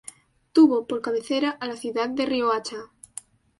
[0.51, 2.87] Tuvo por cabecera a la ciudad de Riohacha.